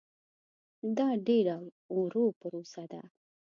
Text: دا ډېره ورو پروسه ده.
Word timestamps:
دا 0.97 1.09
ډېره 1.27 1.55
ورو 1.97 2.25
پروسه 2.39 2.83
ده. 2.91 3.01